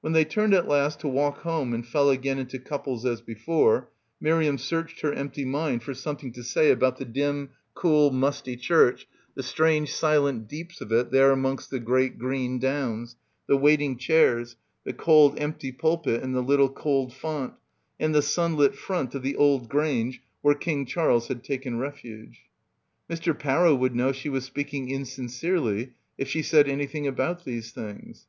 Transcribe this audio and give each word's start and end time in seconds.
When 0.00 0.12
they 0.12 0.24
turned 0.24 0.54
at 0.54 0.68
last 0.68 1.00
to 1.00 1.08
walk 1.08 1.38
home 1.38 1.74
and 1.74 1.84
fell 1.84 2.08
again 2.08 2.38
into 2.38 2.56
couples 2.60 3.04
as 3.04 3.20
before, 3.20 3.90
Miriam 4.20 4.58
searched 4.58 5.00
her 5.00 5.12
empty 5.12 5.44
mind 5.44 5.82
for 5.82 5.92
something 5.92 6.30
to 6.34 6.44
say 6.44 6.70
about 6.70 6.98
the 6.98 7.04
dim, 7.04 7.50
cool 7.74 8.12
musty 8.12 8.54
church, 8.56 9.08
the 9.34 9.42
strange 9.42 9.92
silent 9.92 10.46
deeps 10.46 10.80
of 10.80 10.92
it 10.92 11.10
there 11.10 11.32
amongst 11.32 11.70
the 11.72 11.80
great 11.80 12.16
green 12.16 12.60
downs, 12.60 13.16
the 13.48 13.56
waiting 13.56 13.96
chairs, 13.98 14.54
the 14.84 14.92
cold 14.92 15.36
empty 15.36 15.72
pulpit 15.72 16.22
and 16.22 16.32
the 16.32 16.42
little 16.44 16.68
cold 16.70 17.12
font, 17.12 17.54
and 17.98 18.14
the 18.14 18.22
sunlit 18.22 18.76
front 18.76 19.16
of 19.16 19.22
the 19.24 19.34
old 19.34 19.68
Grange 19.68 20.22
where 20.42 20.54
King 20.54 20.86
Charles 20.86 21.26
had 21.26 21.42
taken 21.42 21.80
refuge. 21.80 22.42
Mr. 23.10 23.36
Parrow 23.36 23.74
would 23.74 23.96
know 23.96 24.12
she 24.12 24.28
was 24.28 24.44
speaking 24.44 24.88
in 24.90 25.04
sincerely 25.04 25.90
if 26.16 26.28
she 26.28 26.40
said 26.42 26.68
anything 26.68 27.08
about 27.08 27.44
these 27.44 27.72
things. 27.72 28.28